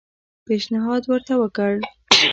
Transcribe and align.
پېشنهاد 0.45 1.03
ورته 1.07 1.33
وکړ. 1.41 1.73